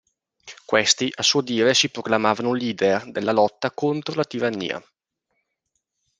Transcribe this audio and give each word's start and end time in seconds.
Questi 0.65 1.13
a 1.15 1.21
suo 1.21 1.41
dire 1.41 1.75
si 1.75 1.91
proclamavano 1.91 2.55
leader 2.55 3.11
della 3.11 3.31
lotta 3.31 3.69
contro 3.69 4.15
la 4.15 4.23
tirannia. 4.23 4.83